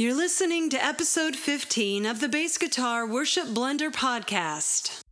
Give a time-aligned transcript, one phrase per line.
[0.00, 5.07] You're listening to episode 15 of the Bass Guitar Worship Blender podcast.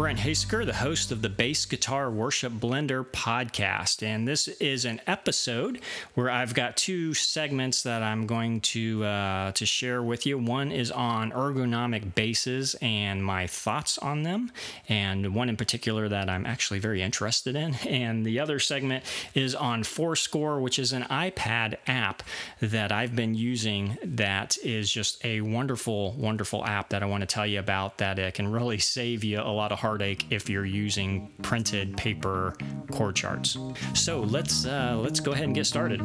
[0.00, 4.02] Brent Haseker, the host of the Bass Guitar Worship Blender podcast.
[4.02, 5.78] And this is an episode
[6.14, 10.38] where I've got two segments that I'm going to, uh, to share with you.
[10.38, 14.50] One is on ergonomic basses and my thoughts on them,
[14.88, 17.74] and one in particular that I'm actually very interested in.
[18.00, 19.04] And the other segment
[19.34, 22.22] is on forScore, which is an iPad app
[22.60, 27.26] that I've been using that is just a wonderful, wonderful app that I want to
[27.26, 30.64] tell you about that it can really save you a lot of heartache if you're
[30.64, 32.54] using printed paper
[32.92, 33.58] chord charts.
[33.94, 36.00] So let's uh, let's go ahead and get started.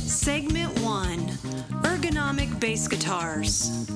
[0.00, 1.18] Segment 1
[1.84, 3.88] Ergonomic Bass Guitars.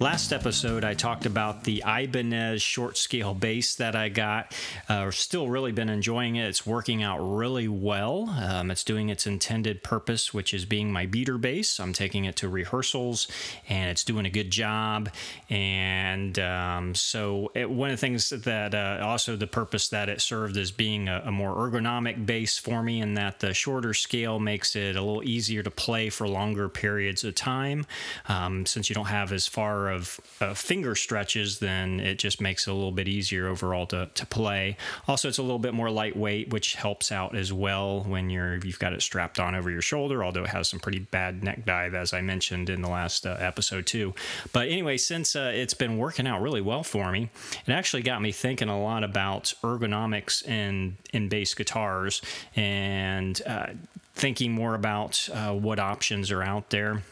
[0.00, 4.54] Last episode, I talked about the Ibanez short scale bass that I got.
[4.88, 6.46] Uh, still really been enjoying it.
[6.46, 8.28] It's working out really well.
[8.28, 11.80] Um, it's doing its intended purpose, which is being my beater bass.
[11.80, 13.26] I'm taking it to rehearsals
[13.68, 15.10] and it's doing a good job.
[15.50, 20.20] And um, so, it, one of the things that uh, also the purpose that it
[20.20, 24.38] served is being a, a more ergonomic bass for me, and that the shorter scale
[24.38, 27.84] makes it a little easier to play for longer periods of time
[28.28, 32.66] um, since you don't have as far of uh, finger stretches, then it just makes
[32.66, 34.76] it a little bit easier overall to, to play.
[35.06, 38.78] Also, it's a little bit more lightweight, which helps out as well when you're you've
[38.78, 40.24] got it strapped on over your shoulder.
[40.24, 43.36] Although it has some pretty bad neck dive, as I mentioned in the last uh,
[43.38, 44.14] episode too.
[44.52, 47.30] But anyway, since uh, it's been working out really well for me,
[47.66, 52.22] it actually got me thinking a lot about ergonomics in in bass guitars
[52.56, 53.68] and uh,
[54.14, 57.02] thinking more about uh, what options are out there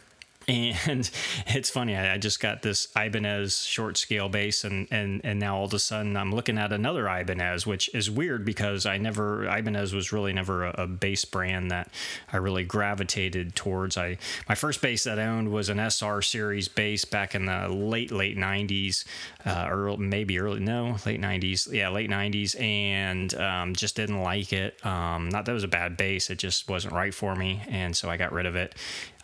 [0.48, 1.10] and
[1.46, 5.64] it's funny I, just got this ibanez short scale bass and, and and now all
[5.64, 9.92] of a sudden i'm looking at another ibanez which is weird because i never ibanez
[9.92, 11.90] was really never a, a bass brand that
[12.32, 13.96] i really gravitated towards.
[13.96, 14.18] I
[14.48, 18.10] my first bass that i owned was an sr series bass back in the late
[18.10, 19.04] late 90s
[19.44, 24.52] uh, or maybe early no late 90s yeah late 90s and um, just didn't like
[24.52, 24.84] it.
[24.84, 27.62] Um, not that it was a bad bass it just wasn't right for me.
[27.68, 28.74] And so i got rid of it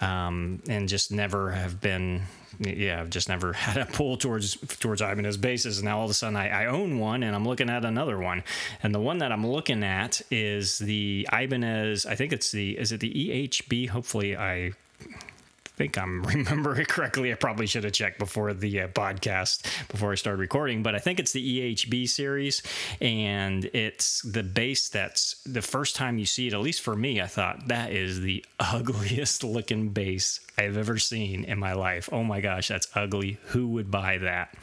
[0.03, 2.23] um, and just never have been
[2.59, 5.79] yeah, I've just never had a pull towards towards Ibanez basses.
[5.79, 8.19] And now all of a sudden I, I, own one and I'm looking at another
[8.19, 8.45] one.
[8.83, 12.93] And the one that I'm looking at is the Ibanez, I think it's the is
[12.93, 13.89] it the EHB?
[13.89, 14.73] Hopefully I
[15.77, 17.33] think I'm remember it correctly.
[17.33, 20.99] I probably should have checked before the uh, podcast before I started recording, but I
[20.99, 22.63] think it's the EHB series,
[23.01, 26.55] and it's the bass that's the first time you see it.
[26.55, 31.45] At least for me, I thought that is the ugliest looking bass I've ever seen
[31.45, 32.09] in my life.
[32.13, 33.39] Oh my gosh, that's ugly.
[33.47, 34.55] Who would buy that?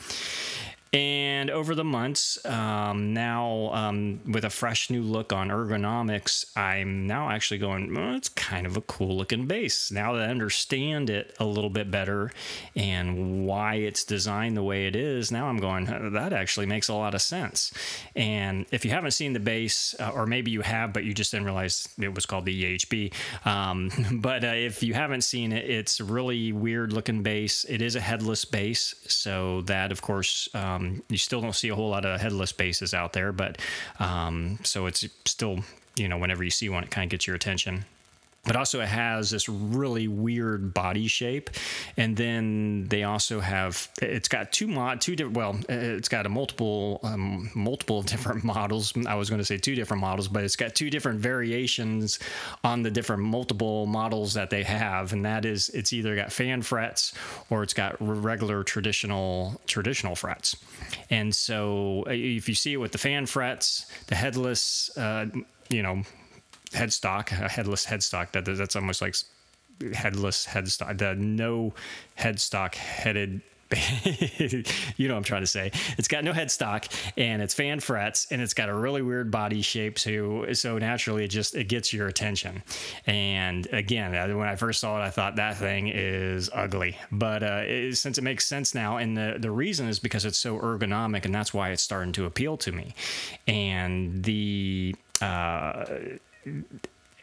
[0.91, 7.05] And over the months, um, now um, with a fresh new look on ergonomics, I'm
[7.05, 9.91] now actually going, it's kind of a cool looking bass.
[9.91, 12.31] Now that I understand it a little bit better
[12.75, 16.95] and why it's designed the way it is, now I'm going, that actually makes a
[16.95, 17.71] lot of sense.
[18.15, 21.31] And if you haven't seen the bass, uh, or maybe you have, but you just
[21.31, 23.13] didn't realize it was called the EHB,
[23.45, 27.63] um, but uh, if you haven't seen it, it's a really weird looking bass.
[27.69, 31.75] It is a headless bass, so that, of course, um, you still don't see a
[31.75, 33.57] whole lot of headless bases out there, but
[33.99, 35.59] um, so it's still
[35.95, 37.85] you know whenever you see one, it kind of gets your attention
[38.49, 41.51] but also it has this really weird body shape.
[41.97, 46.29] And then they also have it's got two mod two different well it's got a
[46.29, 48.91] multiple um, multiple different models.
[49.05, 52.17] I was going to say two different models but it's got two different variations
[52.63, 55.13] on the different multiple models that they have.
[55.13, 57.13] And that is it's either got fan frets
[57.51, 60.55] or it's got regular traditional traditional frets.
[61.11, 65.27] And so uh, if you see it with the fan frets the headless uh,
[65.69, 66.01] you know
[66.71, 68.31] headstock, a headless headstock.
[68.31, 69.15] That that's almost like
[69.93, 70.97] headless headstock.
[70.97, 71.73] The no
[72.17, 73.41] headstock headed.
[74.97, 75.71] you know what I'm trying to say.
[75.99, 79.61] It's got no headstock and it's fan frets and it's got a really weird body
[79.61, 79.99] shape.
[79.99, 82.63] So so naturally it just it gets your attention.
[83.05, 86.97] And again, when I first saw it, I thought that thing is ugly.
[87.11, 90.39] But uh, it, since it makes sense now, and the the reason is because it's
[90.39, 92.95] so ergonomic, and that's why it's starting to appeal to me.
[93.45, 95.85] And the uh,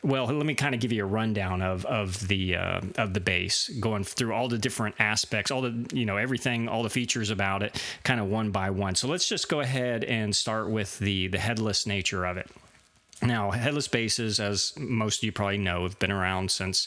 [0.03, 3.21] well, let me kind of give you a rundown of of the uh, of the
[3.21, 7.31] bass, going through all the different aspects, all the you know everything, all the features
[7.31, 8.95] about it, kind of one by one.
[8.95, 12.49] So let's just go ahead and start with the the headless nature of it.
[13.23, 16.87] Now, headless basses, as most of you probably know, have been around since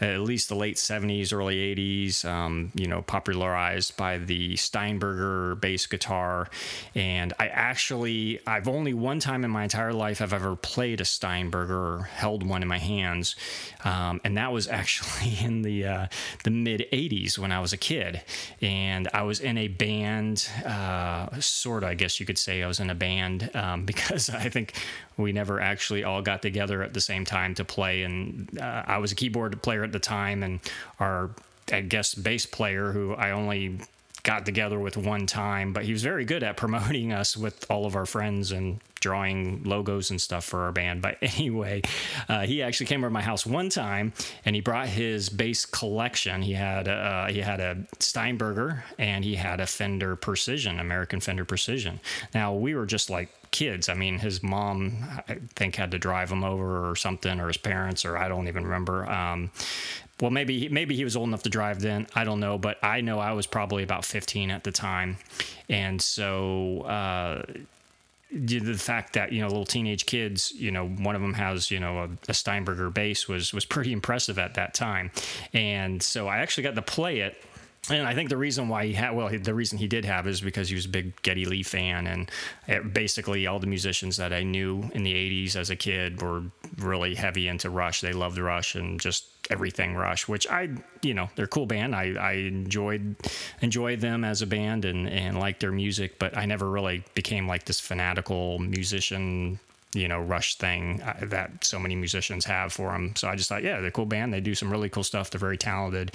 [0.00, 5.86] at least the late 70s, early 80s, um, you know, popularized by the Steinberger bass
[5.86, 6.48] guitar.
[6.94, 11.04] And I actually, I've only one time in my entire life I've ever played a
[11.04, 13.36] Steinberger or held one in my hands.
[13.84, 16.06] Um, and that was actually in the, uh,
[16.44, 18.22] the mid 80s when I was a kid.
[18.62, 22.66] And I was in a band, uh, sort of, I guess you could say I
[22.66, 24.72] was in a band um, because I think
[25.16, 28.02] we never actually all got together at the same time to play.
[28.02, 30.60] And uh, I was a keyboard player at the time, and
[31.00, 31.30] our
[31.72, 33.78] I guess bass player, who I only
[34.22, 37.86] got together with one time, but he was very good at promoting us with all
[37.86, 41.00] of our friends and drawing logos and stuff for our band.
[41.00, 41.82] But anyway,
[42.28, 44.12] uh, he actually came over to my house one time
[44.44, 46.42] and he brought his bass collection.
[46.42, 51.44] He had uh, he had a Steinberger and he had a Fender Precision, American Fender
[51.44, 52.00] Precision.
[52.34, 53.88] Now we were just like kids.
[53.88, 54.96] I mean, his mom,
[55.28, 58.48] I think, had to drive him over or something, or his parents, or I don't
[58.48, 59.08] even remember.
[59.08, 59.52] Um,
[60.20, 62.08] well, maybe maybe he was old enough to drive then.
[62.14, 65.18] I don't know, but I know I was probably about 15 at the time,
[65.68, 66.80] and so.
[66.80, 67.42] Uh,
[68.30, 71.78] the fact that you know little teenage kids you know one of them has you
[71.78, 75.10] know a, a, steinberger bass was was pretty impressive at that time.
[75.52, 77.42] And so i actually got to play it
[77.90, 80.40] and I think the reason why he had, well, the reason he did have is
[80.40, 82.06] because he was a big Geddy Lee fan.
[82.06, 86.42] And basically, all the musicians that I knew in the 80s as a kid were
[86.78, 88.00] really heavy into Rush.
[88.00, 90.70] They loved Rush and just everything Rush, which I,
[91.02, 91.94] you know, they're a cool band.
[91.94, 93.16] I, I enjoyed
[93.60, 97.46] enjoyed them as a band and, and liked their music, but I never really became
[97.46, 99.60] like this fanatical musician
[99.96, 103.48] you know rush thing uh, that so many musicians have for them so i just
[103.48, 104.32] thought yeah they're a cool band.
[104.32, 105.30] They do some really cool stuff.
[105.30, 106.12] They're very talented.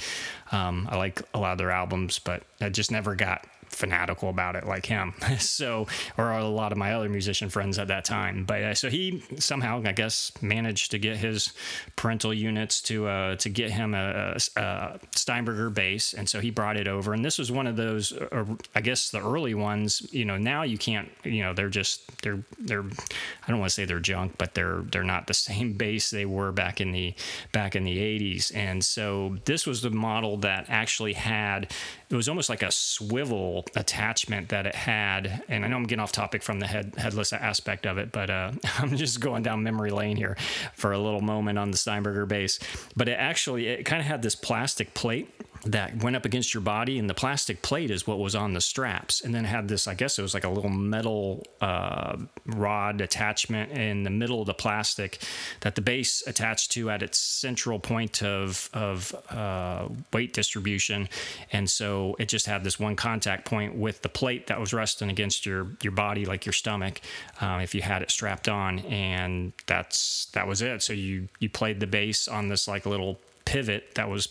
[0.51, 4.55] Um, i like a lot of their albums but i just never got fanatical about
[4.55, 5.13] it like him.
[5.39, 5.87] so,
[6.17, 8.45] or a lot of my other musician friends at that time.
[8.45, 11.53] But uh, so he somehow, I guess, managed to get his
[11.95, 16.77] parental units to uh, to get him a, a, Steinberger bass, and so he brought
[16.77, 17.13] it over.
[17.13, 18.45] And this was one of those, uh,
[18.75, 20.07] I guess, the early ones.
[20.11, 21.09] You know, now you can't.
[21.23, 22.83] You know, they're just they're they're.
[22.83, 26.25] I don't want to say they're junk, but they're they're not the same bass they
[26.25, 27.13] were back in the
[27.51, 28.55] back in the 80s.
[28.55, 31.71] And so this was the model that actually had
[32.11, 35.43] it was almost like a swivel attachment that it had.
[35.47, 38.29] And I know I'm getting off topic from the head, headless aspect of it, but
[38.29, 40.37] uh, I'm just going down memory lane here
[40.75, 42.59] for a little moment on the Steinberger bass.
[42.95, 45.29] But it actually, it kind of had this plastic plate
[45.65, 48.61] that went up against your body, and the plastic plate is what was on the
[48.61, 49.21] straps.
[49.21, 53.71] And then had this, I guess it was like a little metal uh, rod attachment
[53.71, 55.19] in the middle of the plastic
[55.61, 61.07] that the base attached to at its central point of, of uh, weight distribution.
[61.51, 65.09] And so it just had this one contact point with the plate that was resting
[65.09, 67.01] against your, your body, like your stomach,
[67.39, 68.79] uh, if you had it strapped on.
[68.79, 70.81] And that's that was it.
[70.81, 74.29] So you, you played the bass on this like little pivot that was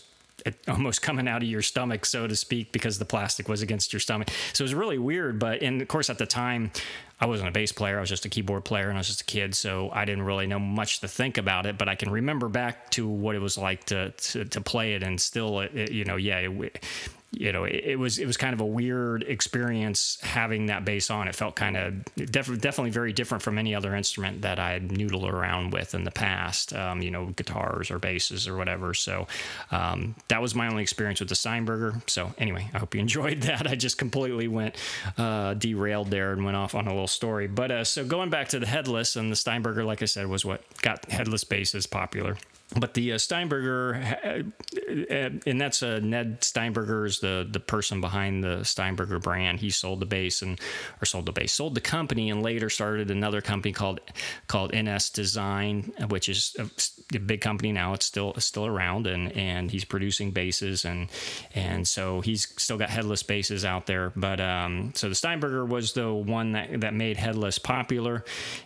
[0.67, 3.99] almost coming out of your stomach, so to speak, because the plastic was against your
[3.99, 4.29] stomach.
[4.53, 5.39] So it was really weird.
[5.39, 6.71] But and of course, at the time,
[7.19, 7.97] I wasn't a bass player.
[7.97, 10.23] I was just a keyboard player, and I was just a kid, so I didn't
[10.23, 11.77] really know much to think about it.
[11.77, 15.03] But I can remember back to what it was like to to, to play it,
[15.03, 16.83] and still, it, you know, yeah, it,
[17.31, 21.09] you know, it, it, was it was kind of a weird experience having that bass
[21.09, 21.29] on.
[21.29, 25.31] It felt kind of def- definitely very different from any other instrument that I noodled
[25.31, 26.73] around with in the past.
[26.73, 28.93] Um, you know, guitars or basses or whatever.
[28.93, 29.27] So
[29.71, 32.01] um, that was my only experience with the Steinberger.
[32.07, 33.65] So anyway, I hope you enjoyed that.
[33.65, 34.75] I just completely went
[35.17, 37.47] uh, derailed there and went off on a little story.
[37.47, 40.43] But uh, so going back to the headless and the Steinberger, like I said, was
[40.43, 42.35] what got headless basses popular
[42.79, 48.43] but the uh, Steinberger, uh, uh, and that's uh, Ned Steinberger's the the person behind
[48.43, 49.59] the Steinberger brand.
[49.59, 50.59] He sold the bass and
[51.01, 53.99] or sold the bass, sold the company, and later started another company called
[54.47, 57.93] called NS Design, which is a, a big company now.
[57.93, 61.09] It's still it's still around, and and he's producing bases, and
[61.53, 64.13] and so he's still got headless bases out there.
[64.15, 68.23] But um, so the Steinberger was the one that that made headless popular,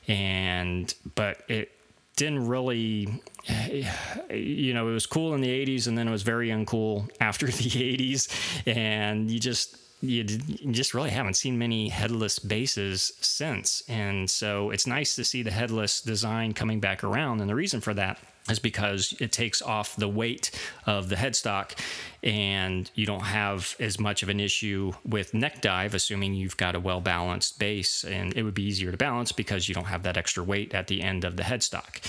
[0.07, 1.71] and but it
[2.15, 3.21] didn't really
[4.29, 7.45] you know it was cool in the 80s and then it was very uncool after
[7.47, 13.83] the 80s and you just you, just really haven't seen many headless basses since.
[13.87, 17.41] And so it's nice to see the headless design coming back around.
[17.41, 20.51] And the reason for that is because it takes off the weight
[20.85, 21.71] of the headstock
[22.25, 26.73] and you don't have as much of an issue with neck dive, assuming you've got
[26.75, 28.03] a well balanced base.
[28.03, 30.87] And it would be easier to balance because you don't have that extra weight at
[30.87, 32.01] the end of the headstock.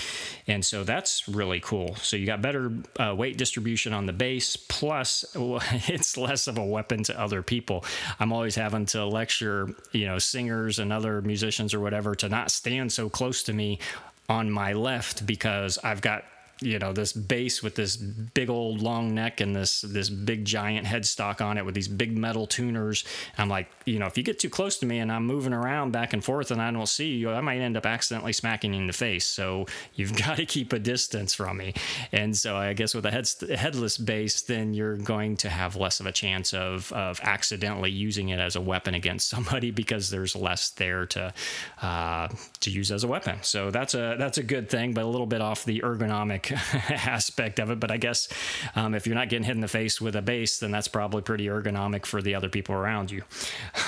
[0.47, 1.95] And so that's really cool.
[1.97, 6.65] So you got better uh, weight distribution on the base, plus it's less of a
[6.65, 7.85] weapon to other people.
[8.19, 12.49] I'm always having to lecture, you know, singers and other musicians or whatever to not
[12.49, 13.77] stand so close to me
[14.29, 16.23] on my left because I've got
[16.61, 20.87] you know this bass with this big old long neck and this this big giant
[20.87, 23.03] headstock on it with these big metal tuners.
[23.37, 25.91] I'm like, you know, if you get too close to me and I'm moving around
[25.91, 28.81] back and forth and I don't see you, I might end up accidentally smacking you
[28.81, 29.25] in the face.
[29.25, 31.73] So you've got to keep a distance from me.
[32.11, 35.99] And so I guess with a head, headless bass, then you're going to have less
[35.99, 40.35] of a chance of of accidentally using it as a weapon against somebody because there's
[40.35, 41.33] less there to
[41.83, 42.27] uh,
[42.61, 43.37] to use as a weapon.
[43.43, 46.46] So that's a that's a good thing, but a little bit off the ergonomic
[46.89, 47.79] aspect of it.
[47.79, 48.27] But I guess
[48.75, 51.21] um, if you're not getting hit in the face with a base, then that's probably
[51.21, 53.23] pretty ergonomic for the other people around you.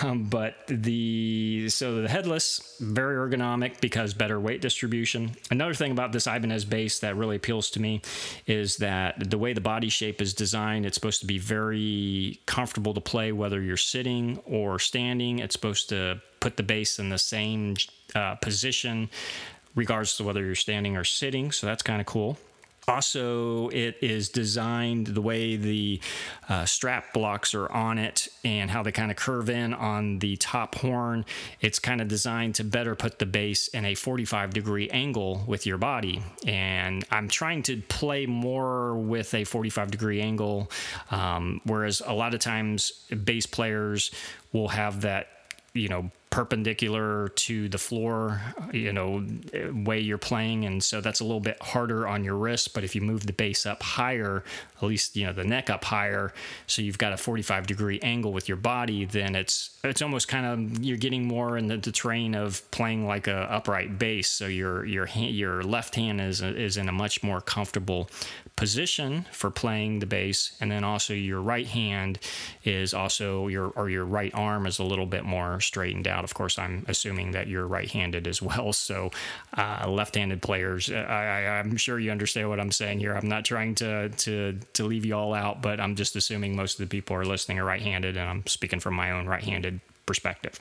[0.02, 5.32] Um, but the so the headless very ergonomic because better weight distribution.
[5.52, 8.02] Another thing about this Ibanez base that really appeals to me
[8.48, 12.94] is that the way the body shape is designed, it's supposed to be very comfortable
[12.94, 15.40] to play whether you're sitting or standing.
[15.40, 17.76] It's supposed to put the base in the same
[18.16, 19.10] uh, position
[19.76, 21.52] regards to whether you're standing or sitting.
[21.52, 22.38] So that's kind of cool.
[22.90, 26.02] Also, it is designed the way the
[26.50, 30.36] uh, strap blocks are on it and how they kind of curve in on the
[30.38, 31.24] top horn.
[31.62, 35.68] It's kind of designed to better put the bass in a 45 degree angle with
[35.68, 36.24] your body.
[36.48, 40.72] And I'm trying to play more with a 45 degree angle,
[41.12, 42.92] um, whereas a lot of times
[43.24, 44.12] bass players
[44.52, 45.28] will have that
[45.74, 49.26] you know perpendicular to the floor, you know,
[49.74, 50.66] way you're playing.
[50.66, 52.74] And so that's a little bit harder on your wrist.
[52.74, 54.44] But if you move the bass up higher,
[54.78, 56.32] at least, you know, the neck up higher,
[56.68, 60.46] so you've got a 45 degree angle with your body, then it's, it's almost kind
[60.46, 64.30] of, you're getting more in the, the train of playing like a upright bass.
[64.30, 68.08] So your, your hand, your left hand is, is in a much more comfortable
[68.56, 70.56] position for playing the bass.
[70.62, 72.20] And then also your right hand
[72.64, 76.24] is also your, or your right arm is a little bit more straightened out out.
[76.26, 78.74] Of course, I'm assuming that you're right-handed as well.
[78.90, 79.12] So,
[79.56, 83.14] uh, left-handed players, uh, I, am sure you understand what I'm saying here.
[83.14, 86.80] I'm not trying to to to leave you all out, but I'm just assuming most
[86.80, 90.60] of the people are listening are right-handed, and I'm speaking from my own right-handed perspective.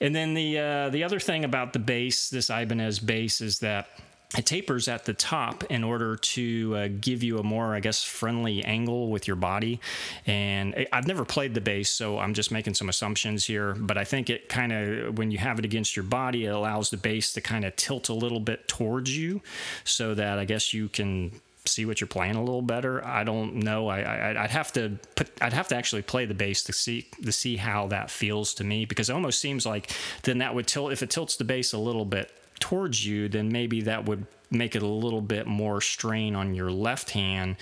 [0.00, 3.88] And then the uh, the other thing about the bass, this Ibanez bass, is that
[4.36, 8.02] it tapers at the top in order to uh, give you a more, I guess,
[8.02, 9.80] friendly angle with your body.
[10.26, 13.74] And I've never played the bass, so I'm just making some assumptions here.
[13.74, 16.90] But I think it kind of, when you have it against your body, it allows
[16.90, 19.40] the bass to kind of tilt a little bit towards you
[19.84, 21.32] so that I guess you can
[21.66, 23.04] see what you're playing a little better.
[23.06, 23.88] I don't know.
[23.88, 25.30] I, would have to put.
[25.40, 28.64] I'd have to actually play the bass to see to see how that feels to
[28.64, 29.90] me because it almost seems like
[30.24, 32.30] then that would tilt if it tilts the bass a little bit
[32.64, 36.70] towards you, then maybe that would make it a little bit more strain on your
[36.70, 37.56] left hand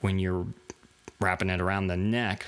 [0.00, 0.46] when you're
[1.20, 2.46] wrapping it around the neck.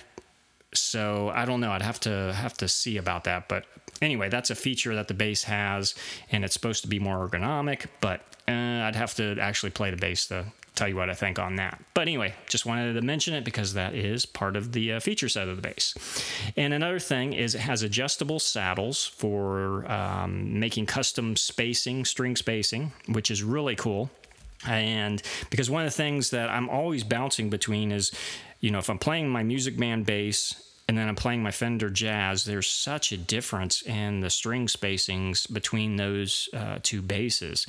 [0.72, 1.72] So I don't know.
[1.72, 3.48] I'd have to have to see about that.
[3.48, 3.66] But
[4.00, 5.94] anyway, that's a feature that the bass has,
[6.32, 7.84] and it's supposed to be more ergonomic.
[8.00, 11.38] But uh, I'd have to actually play the bass to tell you what I think
[11.38, 11.82] on that.
[11.94, 15.28] But anyway, just wanted to mention it because that is part of the uh, feature
[15.28, 15.94] set of the bass.
[16.56, 22.92] And another thing is it has adjustable saddles for um, making custom spacing, string spacing,
[23.08, 24.10] which is really cool.
[24.66, 28.12] And because one of the things that I'm always bouncing between is,
[28.60, 31.88] you know, if I'm playing my Music Man bass and then I'm playing my Fender
[31.88, 37.66] Jazz, there's such a difference in the string spacings between those uh, two basses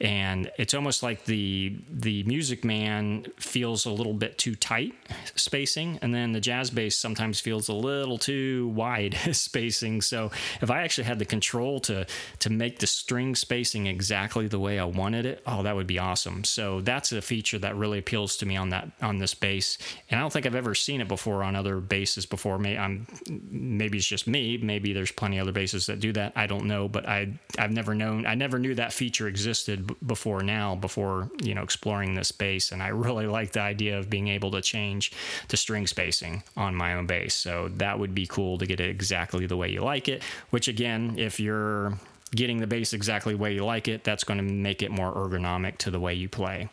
[0.00, 4.92] and it's almost like the the Music Man feels a little bit too tight
[5.36, 10.00] spacing, and then the jazz bass sometimes feels a little too wide spacing.
[10.02, 12.06] So if I actually had the control to
[12.40, 15.98] to make the string spacing exactly the way I wanted it, oh, that would be
[15.98, 16.42] awesome.
[16.42, 19.78] So that's a feature that really appeals to me on that on this bass,
[20.10, 22.58] and I don't think I've ever seen it before on other basses before.
[22.58, 24.58] Maybe I'm maybe it's just me.
[24.58, 26.32] Maybe there's plenty of other basses that do that.
[26.34, 28.26] I don't know, but I I've never known.
[28.26, 32.82] I never knew that feature existed before now, before you know exploring this bass, and
[32.82, 35.12] I really like the idea of being able to change
[35.48, 37.34] the string spacing on my own bass.
[37.34, 40.22] So that would be cool to get it exactly the way you like it.
[40.50, 41.98] Which again, if you're
[42.34, 45.12] getting the bass exactly the way you like it, that's going to make it more
[45.14, 46.68] ergonomic to the way you play.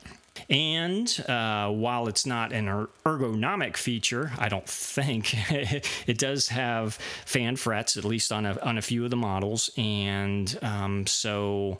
[0.49, 6.95] And uh, while it's not an er, ergonomic feature, I don't think it does have
[7.25, 11.79] fan frets, at least on a on a few of the models, and um, so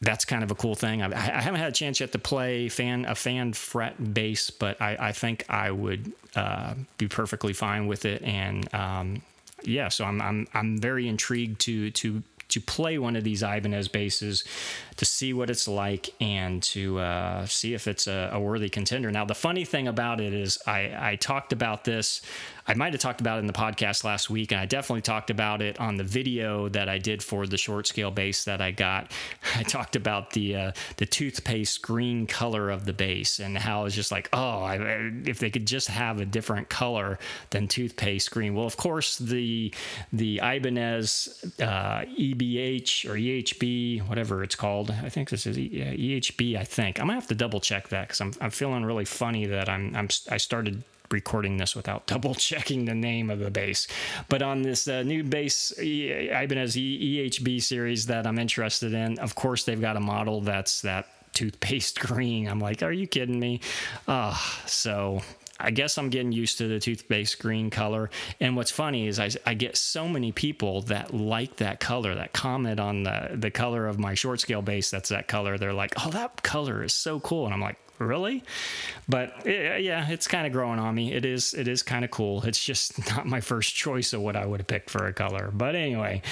[0.00, 1.02] that's kind of a cool thing.
[1.02, 4.80] I, I, haven't had a chance yet to play fan a fan fret bass, but
[4.80, 8.22] I, I think I would uh, be perfectly fine with it.
[8.22, 9.22] And um,
[9.62, 13.88] yeah, so I'm I'm I'm very intrigued to to to play one of these Ibanez
[13.88, 14.44] basses
[14.96, 19.10] to see what it's like and to uh, see if it's a, a, worthy contender.
[19.10, 22.22] Now, the funny thing about it is, I, I talked about this.
[22.68, 25.30] I might have talked about it in the podcast last week, and I definitely talked
[25.30, 28.72] about it on the video that I did for the short scale bass that I
[28.72, 29.12] got.
[29.56, 33.94] I talked about the uh, the toothpaste green color of the bass and how it's
[33.94, 34.76] just like, oh, I,
[35.24, 37.18] if they could just have a different color
[37.50, 38.54] than toothpaste green.
[38.54, 39.72] Well, of course, the
[40.12, 44.90] the Ibanez uh, EBH or EHB, whatever it's called.
[44.90, 46.56] I think this is EHB.
[46.56, 49.46] I think I'm gonna have to double check that because I'm I'm feeling really funny
[49.46, 53.86] that I'm I'm I started recording this without double checking the name of the bass.
[54.28, 59.64] But on this uh, new bass Ibanez EHB series that I'm interested in, of course
[59.64, 62.48] they've got a model that's that toothpaste green.
[62.48, 63.60] I'm like, are you kidding me?
[64.08, 64.36] Uh,
[64.66, 65.22] so
[65.58, 68.10] I guess I'm getting used to the toothpaste green color.
[68.40, 72.32] And what's funny is I, I get so many people that like that color, that
[72.32, 75.56] comment on the, the color of my short scale bass that's that color.
[75.56, 77.46] They're like, oh, that color is so cool.
[77.46, 78.42] And I'm like, really?
[79.08, 81.12] But yeah it's kind of growing on me.
[81.12, 82.42] It is it is kind of cool.
[82.42, 85.50] It's just not my first choice of what i would have picked for a color.
[85.52, 86.22] But anyway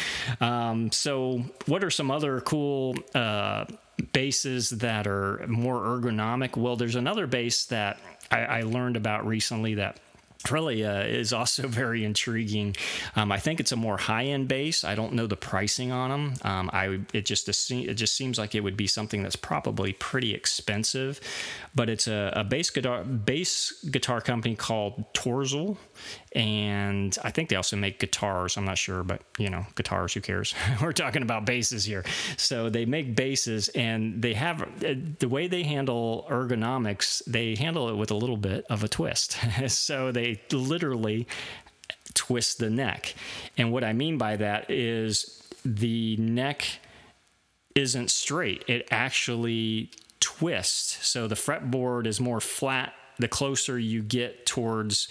[0.41, 3.67] um, so what are some other cool uh,
[4.13, 6.57] basses that are more ergonomic?
[6.57, 7.99] Well there's another base that
[8.31, 9.99] I, I learned about recently that
[10.51, 12.77] really uh, is also very intriguing.
[13.17, 14.85] Um, I think it's a more high end bass.
[14.85, 16.35] I don't know the pricing on them.
[16.43, 20.35] Um, I it just it just seems like it would be something that's probably pretty
[20.35, 21.21] expensive,
[21.75, 25.77] but it's a, a bass guitar bass guitar company called Torzal,
[26.35, 28.57] and I think they also make guitars.
[28.57, 30.15] I'm not sure, but you know, guitars.
[30.15, 30.55] Who cares?
[30.83, 32.05] We're talking about basses here.
[32.37, 37.23] So they make basses, and they have uh, the way they handle ergonomics.
[37.27, 39.37] They handle it with a little bit of a twist.
[39.69, 41.27] so they literally
[42.15, 43.15] twist the neck,
[43.57, 46.79] and what I mean by that is the neck
[47.75, 48.65] isn't straight.
[48.69, 51.07] It actually twists.
[51.07, 55.09] So the fretboard is more flat the closer you get towards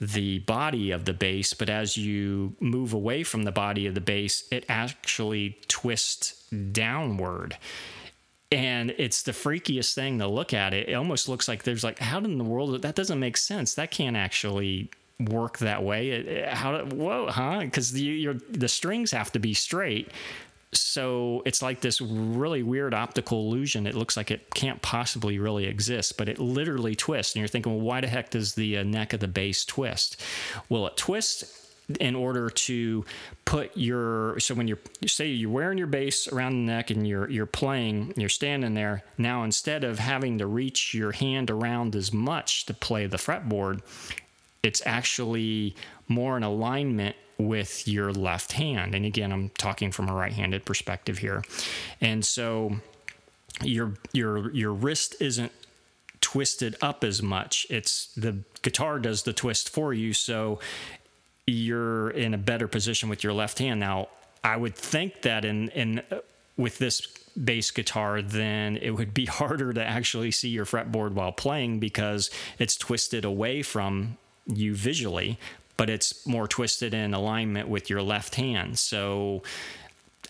[0.00, 4.00] the body of the bass, but as you move away from the body of the
[4.00, 7.56] bass, it actually twists downward.
[8.52, 10.88] And it's the freakiest thing to look at it.
[10.88, 13.74] It almost looks like there's like, how in the world that doesn't make sense?
[13.74, 16.10] That can't actually work that way.
[16.10, 16.84] It, how?
[16.84, 17.60] Whoa, huh?
[17.60, 20.10] Because the the strings have to be straight,
[20.72, 23.86] so it's like this really weird optical illusion.
[23.86, 27.34] It looks like it can't possibly really exist, but it literally twists.
[27.34, 30.20] And you're thinking, well, why the heck does the uh, neck of the bass twist?
[30.68, 31.63] Well, it twists
[32.00, 33.04] in order to
[33.44, 37.28] put your so when you're say you're wearing your bass around the neck and you're
[37.28, 42.12] you're playing you're standing there now instead of having to reach your hand around as
[42.12, 43.82] much to play the fretboard
[44.62, 45.76] it's actually
[46.08, 48.94] more in alignment with your left hand.
[48.94, 51.42] And again, I'm talking from a right-handed perspective here.
[52.00, 52.76] And so
[53.62, 55.52] your your your wrist isn't
[56.20, 57.66] twisted up as much.
[57.70, 60.58] It's the guitar does the twist for you, so
[61.46, 63.80] you're in a better position with your left hand.
[63.80, 64.08] Now,
[64.42, 66.02] I would think that in in
[66.56, 67.06] with this
[67.42, 72.30] bass guitar, then it would be harder to actually see your fretboard while playing because
[72.58, 75.38] it's twisted away from you visually
[75.76, 78.78] but it's more twisted in alignment with your left hand.
[78.78, 79.42] So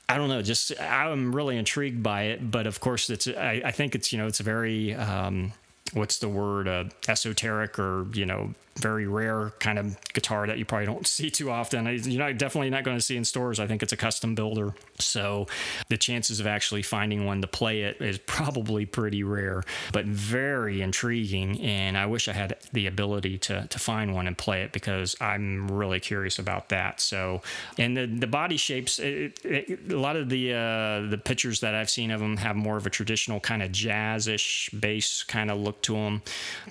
[0.08, 0.42] I don't know.
[0.42, 4.18] Just I'm really intrigued by it, but of course, it's I, I think it's you
[4.18, 5.52] know it's a very um,
[5.92, 10.64] what's the word uh, esoteric or you know very rare kind of guitar that you
[10.64, 11.86] probably don't see too often.
[11.86, 13.60] You're not, definitely not going to see in stores.
[13.60, 14.74] I think it's a custom builder.
[14.98, 15.46] So
[15.88, 20.80] the chances of actually finding one to play it is probably pretty rare, but very
[20.82, 21.60] intriguing.
[21.60, 25.16] And I wish I had the ability to, to find one and play it because
[25.20, 27.00] I'm really curious about that.
[27.00, 27.42] So,
[27.78, 31.74] and the, the body shapes, it, it, a lot of the, uh, the pictures that
[31.74, 35.58] I've seen of them have more of a traditional kind of jazzish bass kind of
[35.58, 36.22] look to them.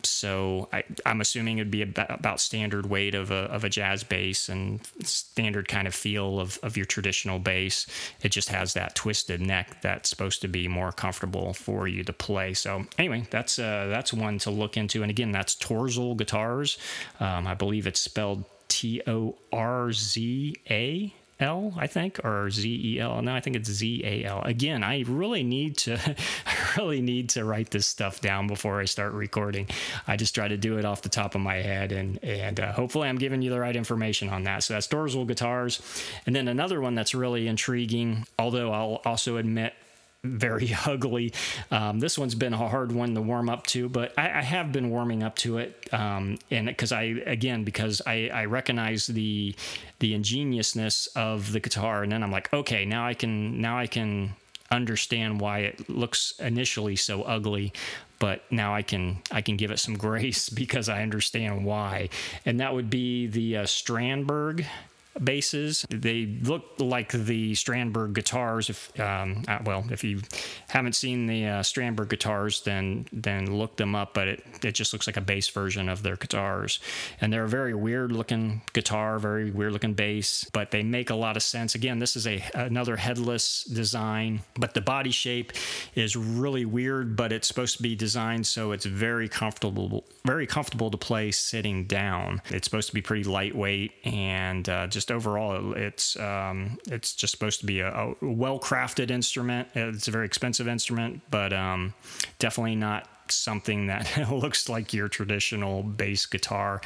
[0.04, 4.04] So I, I'm assuming it'd be a about standard weight of a, of a jazz
[4.04, 7.88] bass and standard kind of feel of, of your traditional bass.
[8.22, 12.14] It just has that twisted neck that's supposed to be more comfortable for you to
[12.14, 12.54] play.
[12.54, 15.02] So anyway, that's uh, that's one to look into.
[15.02, 16.78] And again, that's Torzal Guitars.
[17.20, 22.82] Um, I believe it's spelled T O R Z A L, I think, or Z
[22.84, 23.22] E L.
[23.22, 24.42] No, I think it's Z A L.
[24.42, 26.00] Again, I really need to,
[26.48, 29.68] I really need to write this stuff down before I start recording.
[30.08, 32.72] I just try to do it off the top of my head, and and uh,
[32.72, 34.64] hopefully I'm giving you the right information on that.
[34.64, 35.82] So that's Torzal Guitars,
[36.26, 38.26] and then another one that's really intriguing.
[38.40, 39.74] Although I'll also admit
[40.24, 41.34] very ugly.
[41.72, 44.72] Um, this one's been a hard one to warm up to, but I, I have
[44.72, 49.56] been warming up to it, um, and because I again because I, I recognize the
[50.00, 53.88] the ingeniousness of the guitar, and then I'm like, okay, now I can now I
[53.88, 54.36] can
[54.72, 57.72] understand why it looks initially so ugly
[58.18, 62.08] but now I can I can give it some grace because I understand why,
[62.46, 64.66] and that would be the uh, Strandberg
[65.22, 65.86] basses.
[65.90, 68.70] They look like the Strandberg guitars.
[68.70, 70.22] If um, uh, well, if you
[70.70, 74.14] haven't seen the uh, Strandberg guitars, then then look them up.
[74.14, 76.80] But it it just looks like a bass version of their guitars,
[77.22, 80.50] and they're a very weird looking guitar, very weird looking bass.
[80.54, 81.76] But they make a lot of sense.
[81.76, 85.54] Again, this is a another headless design, but the body shape
[85.96, 87.16] is really weird.
[87.16, 91.86] But it's supposed to be designed so it's very comfortable, very comfortable to play sitting
[91.86, 92.42] down.
[92.50, 97.32] It's supposed to be pretty lightweight and uh, just just overall, it's um, it's just
[97.32, 99.68] supposed to be a, a well crafted instrument.
[99.76, 101.94] It's a very expensive instrument, but um,
[102.40, 106.82] definitely not something that looks like your traditional bass guitar.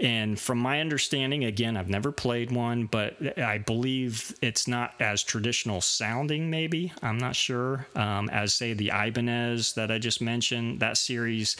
[0.00, 5.22] And from my understanding, again, I've never played one, but I believe it's not as
[5.22, 6.92] traditional sounding, maybe.
[7.02, 7.86] I'm not sure.
[7.94, 11.56] Um, as, say, the Ibanez that I just mentioned, that series,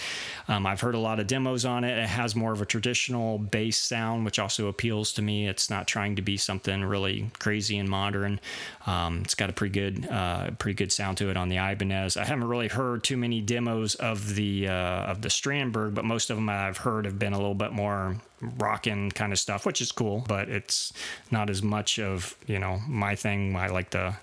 [0.49, 1.97] um, I've heard a lot of demos on it.
[1.99, 5.49] It has more of a traditional bass sound, which also appeals to me.
[5.49, 8.41] It's not trying to be something really crazy and modern.
[8.87, 12.17] Um, it's got a pretty good, uh, pretty good sound to it on the Ibanez.
[12.17, 16.31] I haven't really heard too many demos of the uh, of the Strandberg, but most
[16.31, 18.17] of them I've heard have been a little bit more
[18.59, 20.93] rocking kind of stuff, which is cool, but it's
[21.31, 23.55] not as much of you know my thing.
[23.57, 24.15] I like the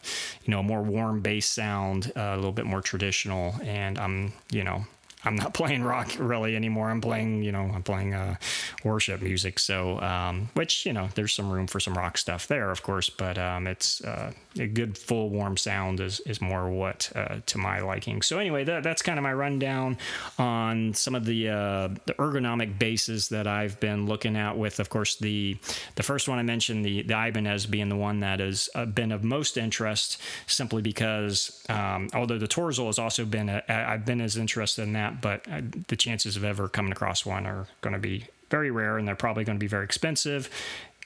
[0.44, 4.64] you know more warm bass sound, uh, a little bit more traditional, and I'm you
[4.64, 4.86] know
[5.24, 6.90] I'm not playing rock really anymore.
[6.90, 8.36] I'm playing, you know, I'm playing uh,
[8.84, 9.60] worship music.
[9.60, 13.10] So, um, which you know, there's some room for some rock stuff there, of course,
[13.10, 17.58] but um, it's uh, a good full warm sound is is more what uh, to
[17.58, 18.22] my liking.
[18.22, 19.98] So anyway, that, that's kind of my rundown
[20.38, 24.58] on some of the uh, the ergonomic bases that I've been looking at.
[24.58, 25.58] With, of course, the
[25.96, 29.12] the first one I mentioned, the the Ibanez being the one that has uh, been
[29.12, 34.38] of most interest, simply because um, although the Torzal has also been, I've been as
[34.38, 37.94] interested in that that, but uh, the chances of ever coming across one are going
[37.94, 40.50] to be very rare and they're probably going to be very expensive.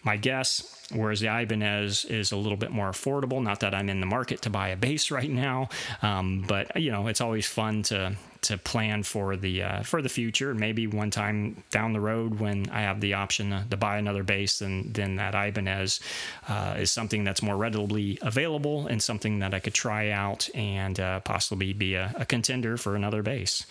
[0.03, 3.41] My guess, whereas the Ibanez is a little bit more affordable.
[3.41, 5.69] Not that I'm in the market to buy a bass right now,
[6.01, 10.09] um, but you know it's always fun to to plan for the uh, for the
[10.09, 10.53] future.
[10.53, 14.23] Maybe one time down the road when I have the option to, to buy another
[14.23, 15.99] bass, then then that Ibanez
[16.47, 20.99] uh, is something that's more readily available and something that I could try out and
[20.99, 23.65] uh, possibly be a, a contender for another bass.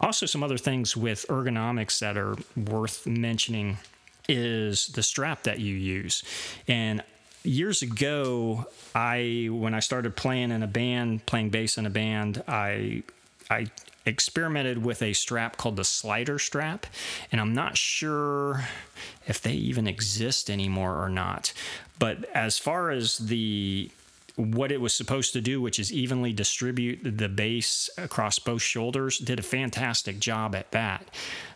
[0.00, 3.76] Also, some other things with ergonomics that are worth mentioning
[4.28, 6.22] is the strap that you use
[6.66, 7.02] and
[7.42, 12.42] years ago i when i started playing in a band playing bass in a band
[12.48, 13.02] i
[13.50, 13.66] i
[14.06, 16.86] experimented with a strap called the slider strap,
[17.32, 18.64] and I'm not sure
[19.26, 21.52] if they even exist anymore or not.
[21.98, 23.90] But as far as the
[24.36, 29.18] what it was supposed to do, which is evenly distribute the bass across both shoulders,
[29.18, 31.08] did a fantastic job at that.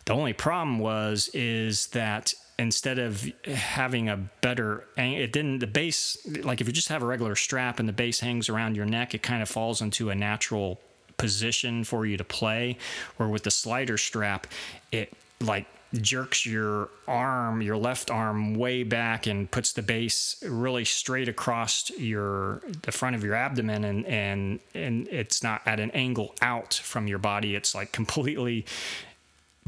[0.05, 6.17] The only problem was is that instead of having a better it didn't the base
[6.43, 9.15] like if you just have a regular strap and the base hangs around your neck
[9.15, 10.79] it kind of falls into a natural
[11.19, 12.77] position for you to play.
[13.17, 14.47] Where with the slider strap,
[14.91, 20.85] it like jerks your arm, your left arm way back and puts the base really
[20.85, 25.91] straight across your the front of your abdomen and and and it's not at an
[25.91, 27.55] angle out from your body.
[27.55, 28.65] It's like completely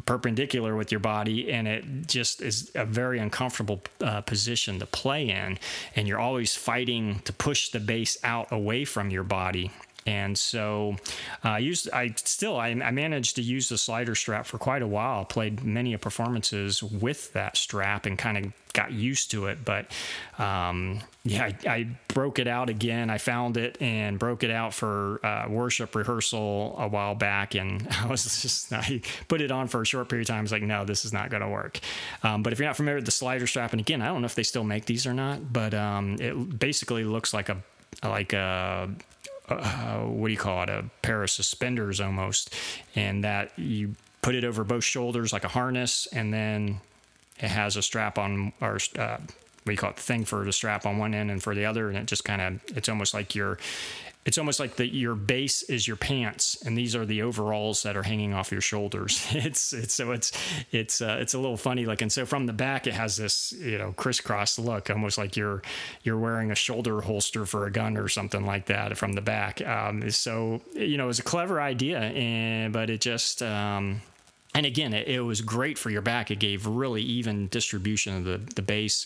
[0.05, 5.29] perpendicular with your body and it just is a very uncomfortable uh, position to play
[5.29, 5.57] in
[5.95, 9.71] and you're always fighting to push the bass out away from your body
[10.05, 10.95] and so
[11.45, 14.81] uh, I used I still I, I, managed to use the slider strap for quite
[14.81, 15.25] a while.
[15.25, 19.63] Played many performances with that strap and kind of got used to it.
[19.63, 19.91] But
[20.37, 23.09] um, yeah, I, I, broke it out again.
[23.09, 27.87] I found it and broke it out for uh, worship rehearsal a while back, and
[28.01, 30.39] I was just I put it on for a short period of time.
[30.39, 31.79] I was like, no, this is not going to work.
[32.23, 34.25] Um, but if you're not familiar with the slider strap, and again, I don't know
[34.25, 37.57] if they still make these or not, but um, it basically looks like a
[38.03, 38.89] like a
[39.49, 42.53] uh, what do you call it, a pair of suspenders almost,
[42.95, 46.79] and that you put it over both shoulders like a harness, and then
[47.41, 49.17] it has a strap on or uh,
[49.65, 51.89] you call it, the thing for the strap on one end and for the other,
[51.89, 53.57] and it just kind of it's almost like you're
[54.23, 57.97] it's almost like the your base is your pants and these are the overalls that
[57.97, 59.27] are hanging off your shoulders.
[59.41, 60.31] It's it's so it's
[60.71, 62.09] it's uh, it's a little funny looking.
[62.09, 65.63] So from the back it has this you know crisscross look almost like you're
[66.03, 69.65] you're wearing a shoulder holster for a gun or something like that from the back.
[69.65, 74.01] Um, so you know it was a clever idea and but it just um,
[74.53, 76.29] and again, it, it, was great for your back.
[76.29, 79.05] It gave really even distribution of the, the bass.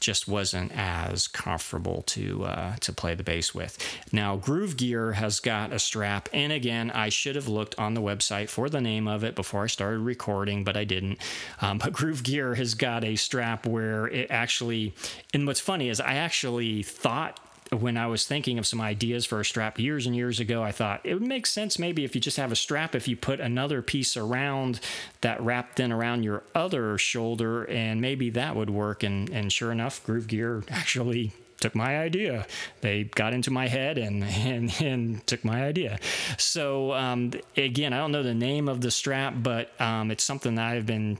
[0.00, 3.78] Just wasn't as comfortable to uh, to play the bass with.
[4.12, 8.00] Now, Gruv Gear has got a strap, and again, I should have looked on the
[8.00, 11.18] website for the name of it before I started recording, but I didn't.
[11.60, 14.94] Um, but Gruv Gear has got a strap where it actually,
[15.32, 17.38] and what's funny is I actually thought
[17.70, 20.72] when I was thinking of some ideas for a strap years and years ago, I
[20.72, 23.38] thought it would make sense maybe if you just have a strap, if you put
[23.40, 24.80] another piece around
[25.20, 29.02] that wrapped in around your other shoulder, and maybe that would work.
[29.02, 32.46] And, and sure enough, Gruv Gear actually took my idea.
[32.80, 35.98] They got into my head and and, and took my idea.
[36.38, 40.56] So um, again, I don't know the name of the strap, but um, it's something
[40.56, 41.18] that I've been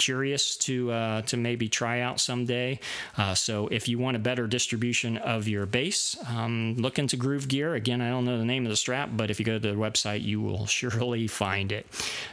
[0.00, 2.80] curious to uh, to maybe try out someday.
[3.16, 7.46] Uh, so if you want a better distribution of your bass, um, look into Gruv
[7.46, 7.74] Gear.
[7.74, 9.74] Again, I don't know the name of the strap, but if you go to the
[9.74, 11.86] website, you will surely find it.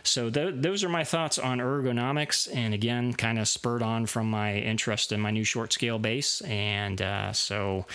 [0.03, 4.29] So th- those are my thoughts on ergonomics, and again, kind of spurred on from
[4.29, 6.41] my interest in my new short scale bass.
[6.41, 7.85] And uh, so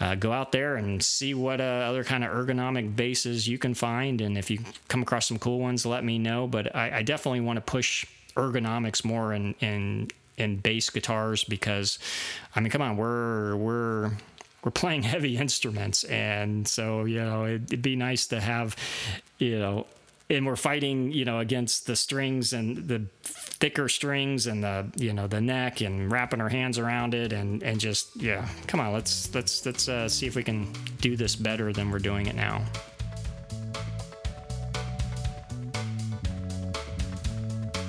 [0.00, 3.74] uh, go out there and see what uh, other kind of ergonomic basses you can
[3.74, 6.46] find, and if you come across some cool ones, let me know.
[6.46, 11.98] But I, I definitely want to push ergonomics more in in in bass guitars because
[12.54, 14.12] I mean come on we're we're
[14.64, 16.04] we're playing heavy instruments.
[16.04, 18.76] And so you know it'd, it'd be nice to have
[19.38, 19.86] you know
[20.28, 25.12] and we're fighting you know against the strings and the thicker strings and the you
[25.12, 28.92] know the neck and wrapping our hands around it and and just yeah come on
[28.92, 32.36] let's let's let's uh, see if we can do this better than we're doing it
[32.36, 32.62] now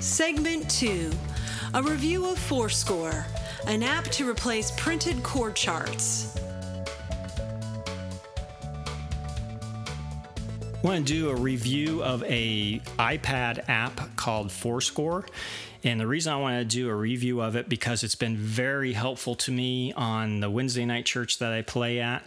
[0.02, 1.12] Segment 2
[1.74, 3.24] A review of forScore,
[3.68, 6.36] an app to replace printed chord charts.
[10.74, 15.24] I want to do a review of a iPad app called forScore.
[15.84, 18.92] And the reason I want to do a review of it because it's been very
[18.92, 22.24] helpful to me on the Wednesday night church that I play at.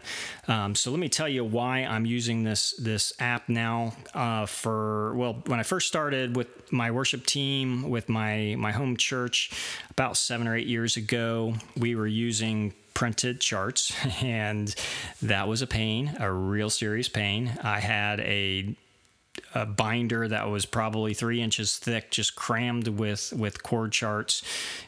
[0.48, 3.94] Um, so let me tell you why I'm using this this app now.
[4.14, 8.98] Uh, for well, when I first started with my worship team with my my home
[8.98, 9.52] church
[9.90, 14.74] about seven or eight years ago, we were using printed charts, and
[15.22, 17.58] that was a pain, a real serious pain.
[17.62, 18.76] I had a
[19.54, 24.44] a binder that was probably three inches thick, just crammed with with chord charts.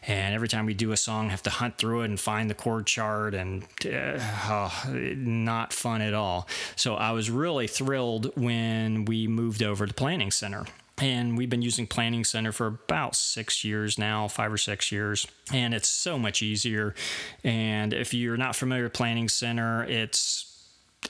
[0.05, 2.49] And every time we do a song, I have to hunt through it and find
[2.49, 6.47] the chord chart, and uh, oh, not fun at all.
[6.75, 10.65] So I was really thrilled when we moved over to Planning Center.
[10.99, 15.27] And we've been using Planning Center for about six years now, five or six years.
[15.53, 16.95] And it's so much easier.
[17.43, 20.46] And if you're not familiar with Planning Center, it's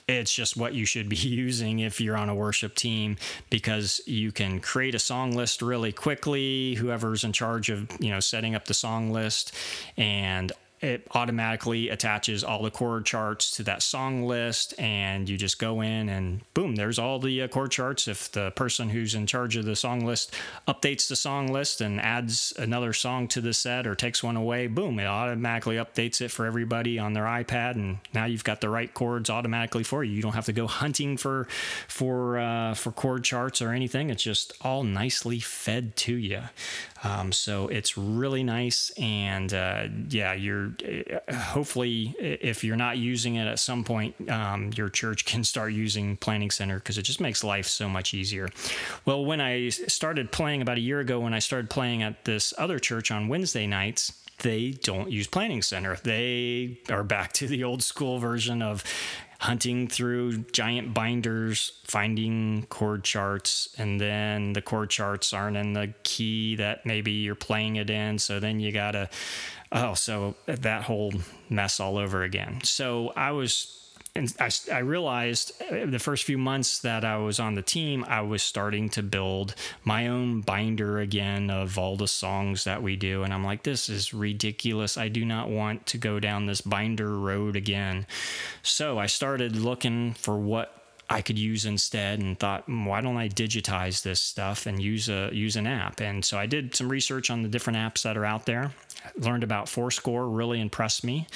[0.08, 3.18] it's just what you should be using if you're on a worship team
[3.50, 6.76] because you can create a song list really quickly.
[6.76, 9.54] Whoever's in charge of you know setting up the song list
[9.98, 15.58] and it automatically attaches all the chord charts to that song list and you just
[15.58, 18.08] go in and boom there's all the uh, chord charts.
[18.08, 20.36] If the person who's in charge of the song list
[20.68, 24.68] updates the song list and adds another song to the set or takes one away
[24.68, 28.70] boom it automatically updates it for everybody on their ipad and now you've got the
[28.70, 30.14] right chords automatically for you.
[30.14, 31.48] You don't have to go hunting for
[31.88, 34.10] for uh, for chord charts or anything.
[34.10, 36.42] It's just all nicely fed to you.
[37.04, 40.67] Um, so it's really nice and uh, yeah you're
[41.30, 46.18] hopefully, if you're not using it at some point, um, your church can start using
[46.18, 48.50] Planning Center because it just makes life so much easier.
[49.06, 52.54] Well, when I started playing about a year ago, when I started playing at this
[52.58, 55.98] other church on Wednesday nights, they don't use Planning Center.
[56.04, 58.84] They are back to the old school version of
[59.40, 65.94] hunting through giant binders, finding chord charts, and then the chord charts aren't in the
[66.04, 68.18] key that maybe you're playing it in.
[68.18, 69.10] So then you gotta,
[69.72, 71.14] oh, so that whole
[71.50, 72.60] mess all over again.
[72.64, 73.78] So I was
[74.18, 78.04] and I, I, realized uh, the first few months that I was on the team,
[78.08, 79.54] I was starting to build
[79.84, 83.22] my own binder again of all the songs that we do.
[83.24, 84.98] And I'm like, this is ridiculous.
[84.98, 88.08] I do not want to go down this binder road again.
[88.64, 90.74] So I started looking for what
[91.10, 95.08] I could use instead and thought, hmm, why don't I digitize this stuff and use
[95.08, 96.02] a use an app?
[96.02, 98.72] And so I did some research on the different apps that are out there.
[99.16, 101.28] Learned about forScore, really impressed me,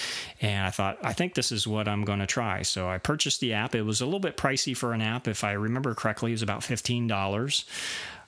[0.42, 2.64] and I thought I think this is what I'm going to try.
[2.64, 3.74] So I purchased the app.
[3.74, 6.32] It was a little bit pricey for an app, if I remember correctly.
[6.32, 7.66] It was about fifteen dollars.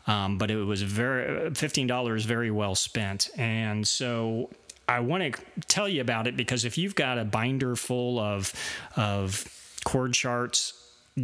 [0.05, 3.29] Um, but it was very $15 very well spent.
[3.37, 4.49] And so
[4.85, 8.53] I want to tell you about it because if you've got a binder full of
[8.97, 9.47] of
[9.85, 10.73] chord charts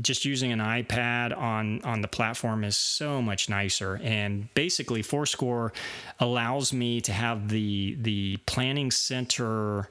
[0.02, 4.00] just using an iPad on on the platform is so much nicer.
[4.04, 5.72] And basically, forScore
[6.20, 9.90] allows me to have the the planning center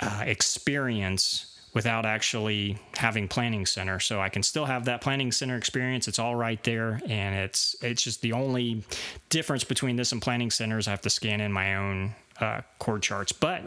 [0.00, 3.98] uh, experience without actually having planning center.
[3.98, 6.06] So i can still have that planning center experience.
[6.06, 7.00] It's all right there.
[7.08, 8.84] And it's it's just the only
[9.30, 12.62] difference between this and planning center is i have to scan in my own uh,
[12.78, 13.62] chord charts but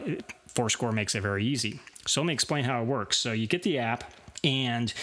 [0.54, 1.80] forScore makes it very easy.
[2.06, 3.16] So let me explain how it works.
[3.16, 4.04] So you get the app
[4.46, 4.94] and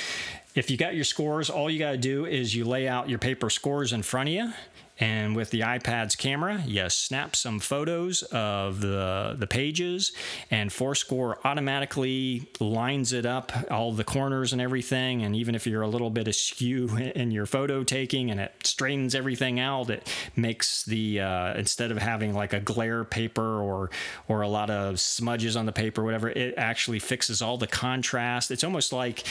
[0.55, 3.19] if you got your scores, all you got to do is you lay out your
[3.19, 4.53] paper scores in front of you.
[4.99, 10.11] And with the iPad's camera, you snap some photos of the, the pages,
[10.51, 15.23] and forScore automatically lines it up, all the corners and everything.
[15.23, 19.15] And even if you're a little bit askew in your photo taking and it straightens
[19.15, 23.89] everything out, it makes the, uh, instead of having like a glare paper or,
[24.27, 28.51] or a lot of smudges on the paper, whatever, it actually fixes all the contrast.
[28.51, 29.23] It's almost like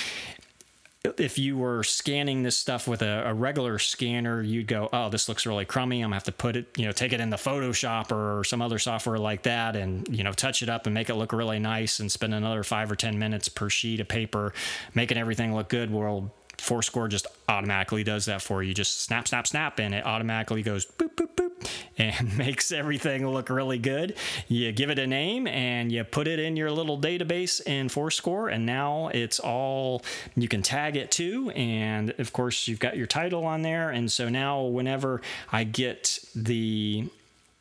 [1.18, 5.28] if you were scanning this stuff with a, a, regular scanner, you'd go, "Oh, this
[5.28, 6.00] looks really crummy.
[6.00, 8.62] I'm gonna have to put it, you know, take it in the Photoshop or some
[8.62, 11.58] other software like that, and you know, touch it up and make it look really
[11.58, 14.52] nice, and spend another five or ten minutes per sheet of paper
[14.94, 18.72] making everything look good." Well, forScore just automatically does that for you.
[18.72, 23.50] Just snap, snap, snap, and it automatically goes boop, boop, boop, and makes everything look
[23.50, 24.16] really good.
[24.48, 28.52] You give it a name and you put it in your little database in forScore,
[28.52, 30.02] and now it's all
[30.36, 31.50] you can tag it to.
[31.50, 33.90] And of course, you've got your title on there.
[33.90, 35.20] And so now, whenever
[35.50, 37.08] I get the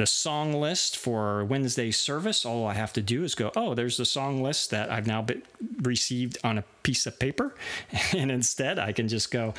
[0.01, 3.97] the song list for Wednesday's service, all I have to do is go, oh, there's
[3.97, 5.43] the song list that I've now been
[5.83, 7.53] received on a piece of paper.
[8.17, 9.53] And instead, I can just go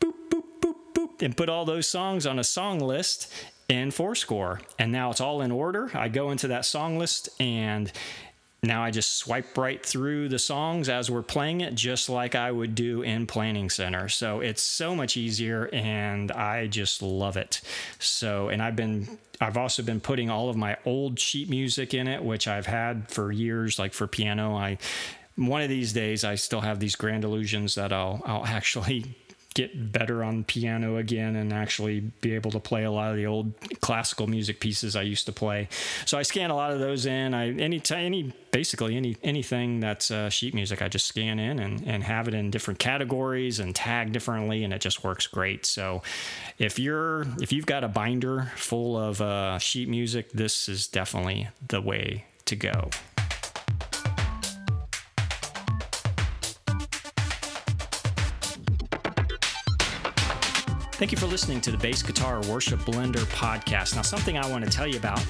[0.00, 3.32] boop, boop, boop, boop, and put all those songs on a song list
[3.68, 4.60] in forScore.
[4.80, 5.92] And now it's all in order.
[5.94, 7.92] I go into that song list and
[8.66, 12.50] now I just swipe right through the songs as we're playing it, just like I
[12.50, 14.08] would do in Planning Center.
[14.08, 17.60] So it's so much easier and I just love it.
[17.98, 22.08] So, and I've been, I've also been putting all of my old sheet music in
[22.08, 24.56] it, which I've had for years, like for piano.
[24.56, 24.78] I,
[25.36, 29.16] one of these days, I still have these grand illusions that I'll, I'll actually
[29.54, 33.24] get better on piano again and actually be able to play a lot of the
[33.24, 35.68] old classical music pieces I used to play.
[36.06, 37.34] So I scan a lot of those in.
[37.34, 41.82] I any any basically any anything that's uh, sheet music I just scan in and
[41.86, 45.64] and have it in different categories and tag differently and it just works great.
[45.64, 46.02] So
[46.58, 51.48] if you're if you've got a binder full of uh, sheet music, this is definitely
[51.68, 52.90] the way to go.
[61.04, 63.94] Thank you for listening to the Bass Guitar Worship Blender podcast.
[63.94, 65.22] Now, something I want to tell you about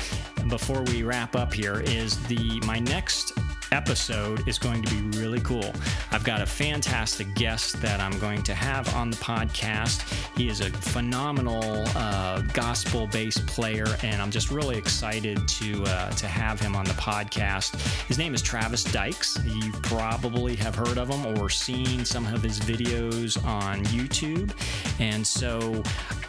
[0.47, 3.33] before we wrap up here is the my next
[3.75, 5.73] episode is going to be really cool.
[6.13, 10.03] I've got a fantastic guest that I'm going to have on the podcast.
[10.39, 16.11] He is a phenomenal uh, gospel bass player, and I'm just really excited to uh,
[16.11, 17.75] to have him on the podcast.
[18.07, 19.39] His name is Travis Dykes.
[19.45, 24.53] You probably have heard of him or seen some of his videos on YouTube,
[25.01, 25.83] and so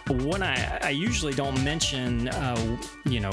[0.09, 3.31] when I, I usually don't mention, uh, you know,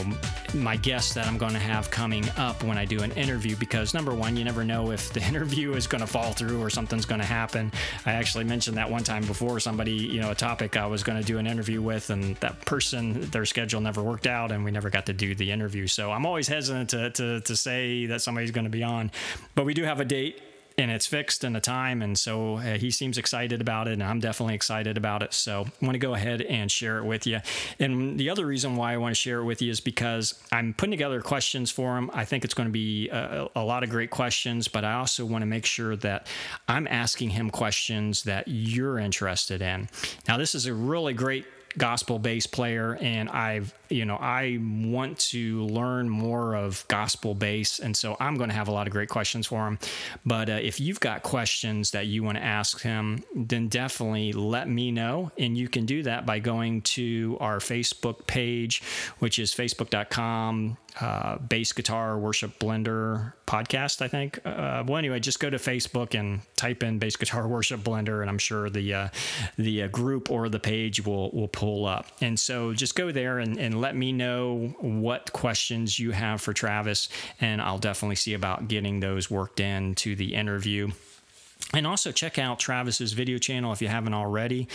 [0.54, 3.92] my guests that I'm going to have coming up when I do an interview because
[3.92, 7.04] number one, you never know if the interview is going to fall through or something's
[7.04, 7.70] going to happen.
[8.06, 11.18] I actually mentioned that one time before somebody, you know, a topic I was going
[11.18, 14.70] to do an interview with, and that person, their schedule never worked out, and we
[14.70, 15.86] never got to do the interview.
[15.86, 19.10] So I'm always hesitant to to, to say that somebody's going to be on,
[19.54, 20.40] but we do have a date
[20.78, 22.02] and it's fixed in a time.
[22.02, 25.32] And so uh, he seems excited about it, and I'm definitely excited about it.
[25.32, 27.40] So I want to go ahead and share it with you.
[27.78, 30.74] And the other reason why I want to share it with you is because I'm
[30.74, 32.10] putting together questions for him.
[32.12, 35.24] I think it's going to be a, a lot of great questions, but I also
[35.24, 36.26] want to make sure that
[36.68, 39.88] I'm asking him questions that you're interested in.
[40.28, 41.46] Now, this is a really great
[41.78, 47.78] gospel bass player and I've you know I want to learn more of gospel bass
[47.78, 49.78] and so I'm going to have a lot of great questions for him.
[50.24, 54.68] But uh, if you've got questions that you want to ask him then definitely let
[54.68, 58.82] me know and you can do that by going to our Facebook page
[59.18, 64.38] which is facebook.com uh, bass guitar worship blender podcast i think.
[64.44, 68.30] Uh, well anyway just go to facebook and type in bass guitar worship blender and
[68.30, 69.08] i'm sure the uh,
[69.56, 72.06] the uh, group or the page will will pull up.
[72.20, 76.52] And so just go there and, and let me know what questions you have for
[76.52, 77.08] travis
[77.40, 80.90] and i'll definitely see about getting those worked in to the interview.
[81.74, 84.68] And also check out Travis's video channel if you haven't already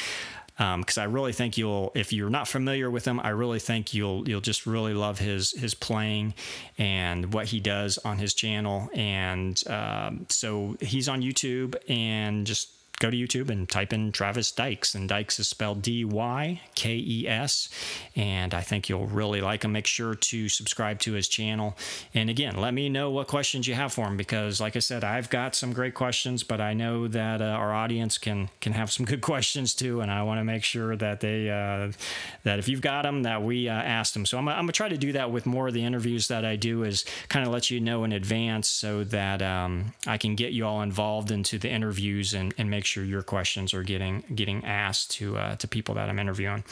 [0.57, 3.93] because um, I really think you'll, if you're not familiar with him, I really think
[3.93, 6.33] you'll you'll just really love his his playing
[6.79, 8.89] and what he does on his channel.
[8.93, 14.51] And um, so he's on YouTube, and just go to YouTube and type in Travis
[14.51, 17.69] Dykes, and Dykes is spelled D Y K E S.
[18.15, 19.71] And I think you'll really like him.
[19.71, 21.77] Make sure to subscribe to his channel.
[22.13, 25.03] And again, let me know what questions you have for him because, like I said,
[25.03, 28.91] I've got some great questions, but I know that uh, our audience can can have
[28.91, 30.01] some good questions too.
[30.01, 31.91] And I want to make sure that they uh,
[32.43, 34.25] that if you've got them, that we uh, ask them.
[34.25, 36.55] So I'm, I'm gonna try to do that with more of the interviews that I
[36.55, 40.51] do is kind of let you know in advance so that um, I can get
[40.53, 44.65] you all involved into the interviews and, and make sure your questions are getting getting
[44.65, 46.63] asked to uh, to people that I'm interviewing.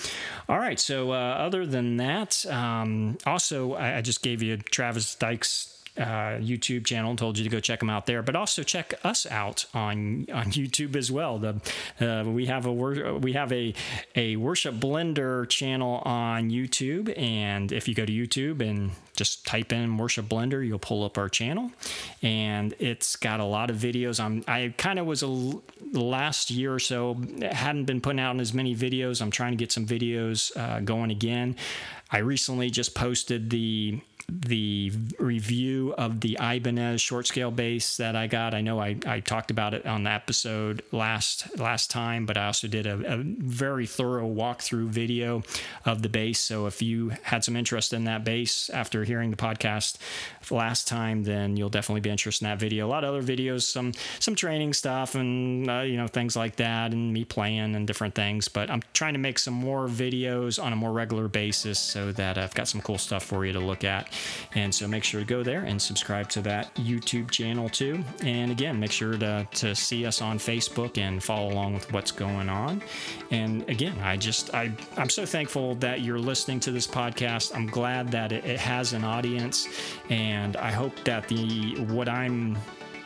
[0.50, 0.80] All right.
[0.80, 6.40] So uh, other than that, um, also I, I just gave you Travis Dykes uh,
[6.40, 8.22] YouTube channel and told you to go check them out there.
[8.22, 11.40] But also check us out on on YouTube as well.
[11.40, 11.62] The
[12.00, 13.74] uh, we have a we have a
[14.16, 19.72] a worship blender channel on YouTube, and if you go to YouTube and just type
[19.72, 21.72] in worship blender you'll pull up our channel.
[22.22, 24.20] And it's got a lot of videos.
[24.20, 25.62] I'm i kind of was a
[25.94, 29.22] last year or so hadn't been putting out as many videos.
[29.22, 31.56] I'm trying to get some videos uh, going again.
[32.12, 38.28] I recently just posted the the review of the Ibanez short scale bass that I
[38.28, 38.54] got.
[38.54, 42.48] I know I, I talked about it on the episode last last time, but I
[42.48, 45.44] also did a, a, very thorough walkthrough video
[45.86, 46.40] of the bass.
[46.40, 49.98] So if you had some interest in that bass after hearing the podcast
[50.52, 52.88] last time, then you'll definitely be interested in that video.
[52.88, 56.56] A lot of other videos, some some training stuff and uh, you know things like
[56.58, 58.48] that, and me playing and different things.
[58.48, 62.38] But I'm trying to make some more videos on a more regular basis so that
[62.38, 64.10] I've got some cool stuff for you to look at.
[64.54, 68.04] And so make sure to go there and subscribe to that YouTube channel too.
[68.22, 72.12] And again, make sure to, to see us on Facebook and follow along with what's
[72.12, 72.82] going on.
[73.32, 77.56] And again, I just, I, I'm so thankful that you're listening to this podcast.
[77.56, 79.68] I'm glad that it, it has an audience.
[80.10, 82.58] And I hope that the, what I'm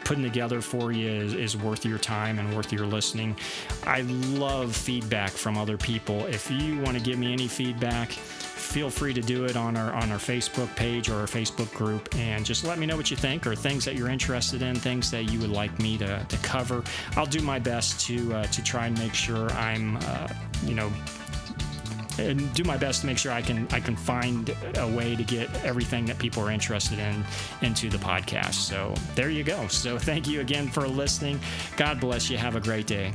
[0.05, 3.35] putting together for you is, is, worth your time and worth your listening.
[3.83, 6.25] I love feedback from other people.
[6.25, 9.93] If you want to give me any feedback, feel free to do it on our
[9.93, 13.17] on our Facebook page or our Facebook group and just let me know what you
[13.17, 16.37] think or things that you're interested in, things that you would like me to, to
[16.37, 16.83] cover.
[17.15, 20.27] I'll do my best to uh, to try and make sure I'm uh,
[20.63, 20.91] you know
[22.19, 25.23] and do my best to make sure I can I can find a way to
[25.23, 27.23] get everything that people are interested in
[27.61, 28.55] into the podcast.
[28.55, 29.67] So there you go.
[29.67, 31.39] So thank you again for listening.
[31.77, 32.37] God bless you.
[32.37, 33.13] Have a great day.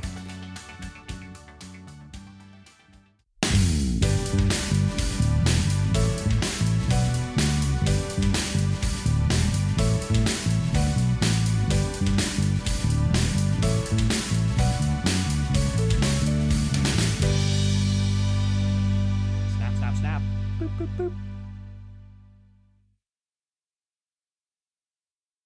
[20.97, 21.24] Boop.